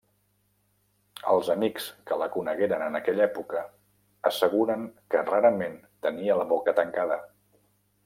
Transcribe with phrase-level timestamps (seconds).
[1.33, 3.63] Els amics que la conegueren en aquella època
[4.33, 7.25] asseguren que rarament tenia la boca tancada.